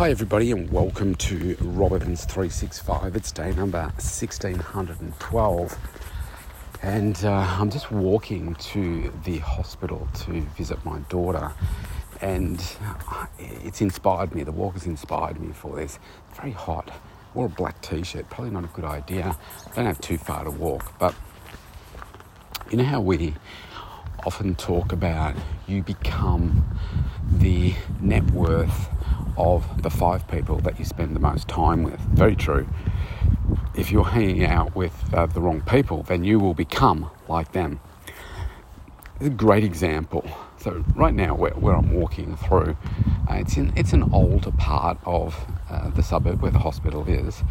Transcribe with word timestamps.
Hi, 0.00 0.08
everybody, 0.08 0.50
and 0.50 0.72
welcome 0.72 1.14
to 1.16 1.58
Rob 1.60 1.92
Evans 1.92 2.24
365. 2.24 3.16
It's 3.16 3.30
day 3.32 3.52
number 3.52 3.82
1612, 3.82 5.78
and 6.82 7.22
uh, 7.22 7.30
I'm 7.30 7.68
just 7.68 7.90
walking 7.90 8.54
to 8.54 9.12
the 9.24 9.36
hospital 9.40 10.08
to 10.20 10.40
visit 10.56 10.82
my 10.86 11.00
daughter. 11.10 11.52
And 12.22 12.66
it's 13.38 13.82
inspired 13.82 14.34
me, 14.34 14.42
the 14.42 14.52
walk 14.52 14.72
has 14.72 14.86
inspired 14.86 15.38
me 15.38 15.52
for 15.52 15.76
this. 15.76 15.98
It's 16.30 16.38
very 16.38 16.52
hot. 16.52 16.90
Wore 17.34 17.44
a 17.44 17.50
black 17.50 17.82
t 17.82 18.02
shirt, 18.02 18.30
probably 18.30 18.52
not 18.52 18.64
a 18.64 18.68
good 18.68 18.86
idea. 18.86 19.36
Don't 19.76 19.84
have 19.84 20.00
too 20.00 20.16
far 20.16 20.44
to 20.44 20.50
walk, 20.50 20.94
but 20.98 21.14
you 22.70 22.78
know 22.78 22.84
how 22.84 23.02
we 23.02 23.34
often 24.24 24.54
talk 24.54 24.92
about 24.92 25.36
you 25.66 25.82
become 25.82 26.64
the 27.32 27.74
net 28.00 28.24
worth 28.30 28.88
of 29.36 29.82
the 29.82 29.90
five 29.90 30.26
people 30.28 30.58
that 30.58 30.78
you 30.78 30.84
spend 30.84 31.14
the 31.14 31.20
most 31.20 31.48
time 31.48 31.82
with. 31.82 32.00
Very 32.00 32.36
true. 32.36 32.66
If 33.74 33.90
you're 33.90 34.04
hanging 34.04 34.44
out 34.44 34.74
with 34.74 35.12
uh, 35.14 35.26
the 35.26 35.40
wrong 35.40 35.60
people, 35.62 36.02
then 36.02 36.24
you 36.24 36.38
will 36.38 36.54
become 36.54 37.10
like 37.28 37.52
them. 37.52 37.80
It's 39.16 39.26
a 39.26 39.30
great 39.30 39.64
example. 39.64 40.24
So 40.58 40.84
right 40.94 41.14
now, 41.14 41.34
where, 41.34 41.52
where 41.52 41.74
I'm 41.74 41.92
walking 41.92 42.36
through, 42.36 42.76
uh, 43.30 43.34
it's 43.34 43.56
in 43.56 43.72
it's 43.76 43.92
an 43.92 44.12
older 44.12 44.50
part 44.52 44.98
of 45.04 45.46
uh, 45.70 45.88
the 45.90 46.02
suburb 46.02 46.42
where 46.42 46.50
the 46.50 46.58
hospital 46.58 47.06
is. 47.08 47.42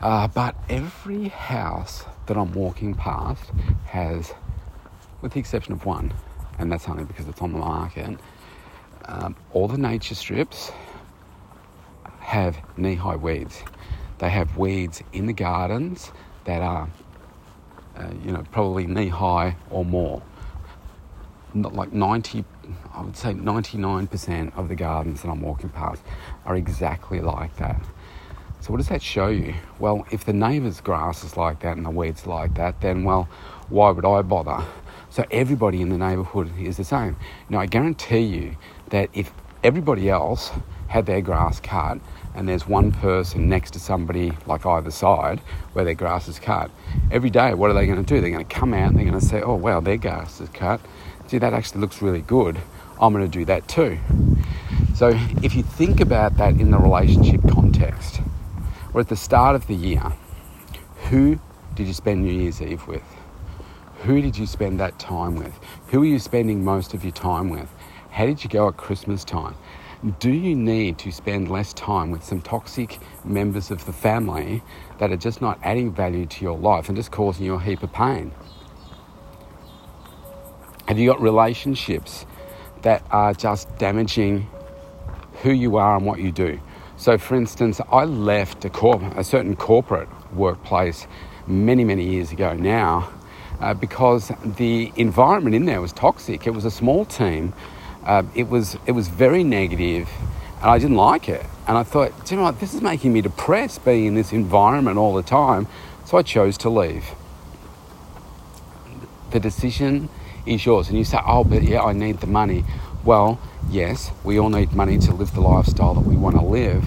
Uh, 0.00 0.28
but 0.28 0.54
every 0.68 1.28
house 1.28 2.04
that 2.26 2.36
I'm 2.36 2.52
walking 2.52 2.94
past 2.94 3.50
has, 3.86 4.34
with 5.22 5.32
the 5.32 5.40
exception 5.40 5.72
of 5.72 5.86
one, 5.86 6.12
and 6.58 6.70
that's 6.70 6.88
only 6.88 7.04
because 7.04 7.28
it's 7.28 7.40
on 7.40 7.52
the 7.52 7.58
market, 7.58 8.18
um, 9.06 9.36
all 9.52 9.68
the 9.68 9.78
nature 9.78 10.14
strips 10.14 10.72
have 12.20 12.56
knee 12.76 12.94
high 12.94 13.16
weeds. 13.16 13.62
They 14.18 14.30
have 14.30 14.56
weeds 14.56 15.02
in 15.12 15.26
the 15.26 15.32
gardens 15.32 16.10
that 16.44 16.62
are, 16.62 16.88
uh, 17.96 18.10
you 18.24 18.32
know, 18.32 18.44
probably 18.50 18.86
knee 18.86 19.08
high 19.08 19.56
or 19.70 19.84
more. 19.84 20.22
Not 21.52 21.74
like 21.74 21.92
90, 21.92 22.44
I 22.94 23.02
would 23.02 23.16
say 23.16 23.32
99% 23.32 24.56
of 24.56 24.68
the 24.68 24.74
gardens 24.74 25.22
that 25.22 25.28
I'm 25.28 25.42
walking 25.42 25.68
past 25.68 26.02
are 26.44 26.56
exactly 26.56 27.20
like 27.20 27.56
that. 27.56 27.80
So, 28.60 28.72
what 28.72 28.78
does 28.78 28.88
that 28.88 29.02
show 29.02 29.28
you? 29.28 29.54
Well, 29.78 30.06
if 30.10 30.24
the 30.24 30.32
neighbour's 30.32 30.80
grass 30.80 31.22
is 31.22 31.36
like 31.36 31.60
that 31.60 31.76
and 31.76 31.84
the 31.84 31.90
weeds 31.90 32.26
like 32.26 32.54
that, 32.54 32.80
then, 32.80 33.04
well, 33.04 33.28
why 33.68 33.90
would 33.90 34.06
I 34.06 34.22
bother? 34.22 34.64
So, 35.14 35.24
everybody 35.30 35.80
in 35.80 35.90
the 35.90 35.96
neighbourhood 35.96 36.50
is 36.58 36.76
the 36.76 36.82
same. 36.82 37.14
Now, 37.48 37.60
I 37.60 37.66
guarantee 37.66 38.22
you 38.22 38.56
that 38.88 39.10
if 39.12 39.30
everybody 39.62 40.10
else 40.10 40.50
had 40.88 41.06
their 41.06 41.20
grass 41.20 41.60
cut 41.60 42.00
and 42.34 42.48
there's 42.48 42.66
one 42.66 42.90
person 42.90 43.48
next 43.48 43.70
to 43.74 43.78
somebody 43.78 44.32
like 44.46 44.66
either 44.66 44.90
side 44.90 45.38
where 45.72 45.84
their 45.84 45.94
grass 45.94 46.26
is 46.26 46.40
cut, 46.40 46.68
every 47.12 47.30
day 47.30 47.54
what 47.54 47.70
are 47.70 47.74
they 47.74 47.86
going 47.86 48.04
to 48.04 48.14
do? 48.14 48.20
They're 48.20 48.32
going 48.32 48.44
to 48.44 48.54
come 48.56 48.74
out 48.74 48.88
and 48.88 48.98
they're 48.98 49.04
going 49.04 49.20
to 49.20 49.24
say, 49.24 49.40
oh 49.40 49.54
wow, 49.54 49.78
their 49.78 49.98
grass 49.98 50.40
is 50.40 50.48
cut. 50.48 50.80
See, 51.28 51.38
that 51.38 51.54
actually 51.54 51.82
looks 51.82 52.02
really 52.02 52.22
good. 52.22 52.58
I'm 53.00 53.12
going 53.12 53.24
to 53.24 53.30
do 53.30 53.44
that 53.44 53.68
too. 53.68 54.00
So 54.96 55.10
if 55.44 55.54
you 55.54 55.62
think 55.62 56.00
about 56.00 56.38
that 56.38 56.54
in 56.54 56.72
the 56.72 56.78
relationship 56.78 57.40
context, 57.48 58.20
we're 58.92 59.02
at 59.02 59.08
the 59.10 59.14
start 59.14 59.54
of 59.54 59.68
the 59.68 59.76
year. 59.76 60.12
Who 61.10 61.38
did 61.76 61.86
you 61.86 61.92
spend 61.92 62.24
New 62.24 62.32
Year's 62.32 62.60
Eve 62.60 62.84
with? 62.88 63.13
Who 64.04 64.20
did 64.20 64.36
you 64.36 64.46
spend 64.46 64.80
that 64.80 64.98
time 64.98 65.34
with? 65.34 65.58
Who 65.88 66.02
are 66.02 66.04
you 66.04 66.18
spending 66.18 66.62
most 66.62 66.92
of 66.92 67.04
your 67.04 67.12
time 67.12 67.48
with? 67.48 67.70
How 68.10 68.26
did 68.26 68.44
you 68.44 68.50
go 68.50 68.68
at 68.68 68.76
Christmas 68.76 69.24
time? 69.24 69.54
Do 70.20 70.30
you 70.30 70.54
need 70.54 70.98
to 70.98 71.10
spend 71.10 71.50
less 71.50 71.72
time 71.72 72.10
with 72.10 72.22
some 72.22 72.42
toxic 72.42 72.98
members 73.24 73.70
of 73.70 73.86
the 73.86 73.94
family 73.94 74.62
that 74.98 75.10
are 75.10 75.16
just 75.16 75.40
not 75.40 75.58
adding 75.62 75.90
value 75.90 76.26
to 76.26 76.44
your 76.44 76.58
life 76.58 76.88
and 76.88 76.96
just 76.98 77.12
causing 77.12 77.46
you 77.46 77.54
a 77.54 77.58
heap 77.58 77.82
of 77.82 77.94
pain? 77.94 78.30
Have 80.86 80.98
you 80.98 81.08
got 81.08 81.22
relationships 81.22 82.26
that 82.82 83.02
are 83.10 83.32
just 83.32 83.74
damaging 83.78 84.46
who 85.40 85.52
you 85.52 85.78
are 85.78 85.96
and 85.96 86.04
what 86.04 86.18
you 86.20 86.30
do? 86.30 86.60
So, 86.98 87.16
for 87.16 87.36
instance, 87.36 87.80
I 87.90 88.04
left 88.04 88.66
a, 88.66 88.68
corp- 88.68 89.16
a 89.16 89.24
certain 89.24 89.56
corporate 89.56 90.10
workplace 90.34 91.06
many, 91.46 91.84
many 91.84 92.04
years 92.04 92.32
ago 92.32 92.52
now 92.52 93.10
uh, 93.60 93.74
because 93.74 94.32
the 94.44 94.92
environment 94.96 95.54
in 95.54 95.64
there 95.64 95.80
was 95.80 95.92
toxic. 95.92 96.46
It 96.46 96.50
was 96.50 96.64
a 96.64 96.70
small 96.70 97.04
team 97.04 97.52
uh, 98.04 98.22
it 98.34 98.48
was 98.48 98.76
it 98.86 98.92
was 98.92 99.08
very 99.08 99.42
negative, 99.42 100.08
and 100.60 100.70
I 100.70 100.78
didn't 100.78 100.96
like 100.96 101.28
it. 101.28 101.44
And 101.66 101.78
I 101.78 101.82
thought, 101.82 102.30
you 102.30 102.36
know 102.36 102.42
what, 102.42 102.60
this 102.60 102.74
is 102.74 102.82
making 102.82 103.14
me 103.14 103.22
depressed 103.22 103.84
being 103.84 104.04
in 104.04 104.14
this 104.14 104.32
environment 104.32 104.98
all 104.98 105.14
the 105.14 105.22
time. 105.22 105.66
So 106.04 106.18
I 106.18 106.22
chose 106.22 106.58
to 106.58 106.68
leave. 106.68 107.06
The 109.30 109.40
decision 109.40 110.10
is 110.44 110.66
yours, 110.66 110.90
and 110.90 110.98
you 110.98 111.04
say, 111.04 111.18
oh, 111.26 111.44
but 111.44 111.62
yeah, 111.62 111.82
I 111.82 111.94
need 111.94 112.20
the 112.20 112.26
money. 112.26 112.64
Well, 113.04 113.40
yes, 113.70 114.10
we 114.22 114.38
all 114.38 114.50
need 114.50 114.74
money 114.74 114.98
to 114.98 115.14
live 115.14 115.32
the 115.32 115.40
lifestyle 115.40 115.94
that 115.94 116.06
we 116.06 116.16
want 116.16 116.36
to 116.36 116.44
live. 116.44 116.84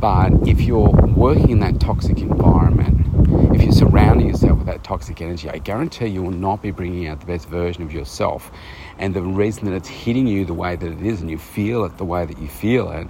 But 0.00 0.48
if 0.48 0.62
you're 0.62 0.88
working 0.90 1.50
in 1.50 1.60
that 1.60 1.80
toxic 1.80 2.18
environment, 2.18 3.54
if 3.54 3.62
you're 3.62 3.72
surrounding 3.72 4.28
yourself 4.28 4.58
with 4.58 4.66
that 4.66 4.75
toxic 4.86 5.20
energy, 5.20 5.50
I 5.50 5.58
guarantee 5.58 6.06
you 6.06 6.22
will 6.22 6.30
not 6.30 6.62
be 6.62 6.70
bringing 6.70 7.08
out 7.08 7.18
the 7.18 7.26
best 7.26 7.48
version 7.48 7.82
of 7.82 7.92
yourself. 7.92 8.52
And 8.98 9.12
the 9.12 9.20
reason 9.20 9.64
that 9.64 9.74
it's 9.74 9.88
hitting 9.88 10.28
you 10.28 10.44
the 10.44 10.54
way 10.54 10.76
that 10.76 10.92
it 10.92 11.02
is 11.02 11.20
and 11.20 11.28
you 11.28 11.38
feel 11.38 11.84
it 11.84 11.98
the 11.98 12.04
way 12.04 12.24
that 12.24 12.38
you 12.38 12.46
feel 12.46 12.92
it 12.92 13.08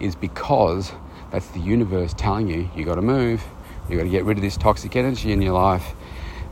is 0.00 0.16
because 0.16 0.92
that's 1.30 1.46
the 1.48 1.60
universe 1.60 2.14
telling 2.14 2.48
you 2.48 2.68
you 2.74 2.84
got 2.84 2.96
to 2.96 3.02
move, 3.02 3.44
you 3.88 3.96
got 3.96 4.02
to 4.02 4.08
get 4.10 4.24
rid 4.24 4.38
of 4.38 4.42
this 4.42 4.56
toxic 4.56 4.96
energy 4.96 5.30
in 5.30 5.40
your 5.40 5.52
life. 5.52 5.94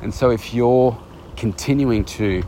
And 0.00 0.14
so 0.14 0.30
if 0.30 0.54
you're 0.54 0.96
continuing 1.36 2.04
to 2.04 2.44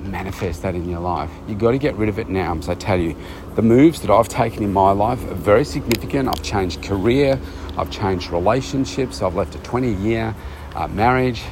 manifest 0.00 0.62
that 0.62 0.74
in 0.74 0.88
your 0.88 1.00
life. 1.00 1.30
You've 1.46 1.58
got 1.58 1.72
to 1.72 1.78
get 1.78 1.94
rid 1.96 2.08
of 2.08 2.18
it 2.18 2.28
now. 2.28 2.56
As 2.56 2.68
I 2.68 2.74
tell 2.74 2.98
you, 2.98 3.16
the 3.54 3.62
moves 3.62 4.00
that 4.02 4.10
I've 4.10 4.28
taken 4.28 4.62
in 4.62 4.72
my 4.72 4.92
life 4.92 5.22
are 5.30 5.34
very 5.34 5.64
significant. 5.64 6.28
I've 6.28 6.42
changed 6.42 6.82
career, 6.82 7.38
I've 7.76 7.90
changed 7.90 8.30
relationships, 8.30 9.22
I've 9.22 9.34
left 9.34 9.54
a 9.54 9.58
20 9.58 9.94
year 9.94 10.34
uh, 10.74 10.88
marriage. 10.88 11.42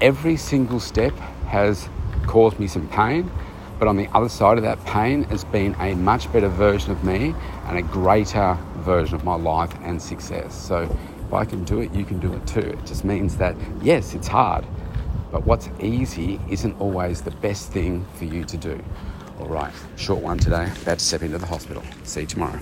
Every 0.00 0.36
single 0.36 0.80
step 0.80 1.14
has 1.48 1.88
caused 2.26 2.58
me 2.58 2.66
some 2.66 2.88
pain, 2.88 3.30
but 3.78 3.88
on 3.88 3.96
the 3.96 4.08
other 4.14 4.28
side 4.28 4.58
of 4.58 4.64
that 4.64 4.84
pain 4.84 5.24
has 5.24 5.44
been 5.44 5.74
a 5.78 5.94
much 5.94 6.32
better 6.32 6.48
version 6.48 6.92
of 6.92 7.02
me 7.04 7.34
and 7.66 7.78
a 7.78 7.82
greater 7.82 8.56
version 8.76 9.14
of 9.14 9.24
my 9.24 9.34
life 9.34 9.74
and 9.82 10.00
success. 10.00 10.54
So 10.54 10.82
if 11.26 11.32
I 11.32 11.44
can 11.44 11.64
do 11.64 11.80
it, 11.80 11.92
you 11.92 12.04
can 12.04 12.18
do 12.18 12.32
it 12.32 12.46
too. 12.46 12.60
It 12.60 12.86
just 12.86 13.04
means 13.04 13.36
that, 13.36 13.56
yes, 13.82 14.14
it's 14.14 14.28
hard 14.28 14.64
but 15.30 15.44
what's 15.46 15.68
easy 15.80 16.40
isn't 16.48 16.80
always 16.80 17.22
the 17.22 17.30
best 17.30 17.72
thing 17.72 18.04
for 18.14 18.24
you 18.24 18.44
to 18.44 18.56
do. 18.56 18.82
All 19.40 19.48
right, 19.48 19.72
short 19.96 20.22
one 20.22 20.38
today. 20.38 20.70
About 20.82 20.98
to 20.98 21.04
step 21.04 21.22
into 21.22 21.38
the 21.38 21.46
hospital. 21.46 21.82
See 22.04 22.22
you 22.22 22.26
tomorrow. 22.26 22.58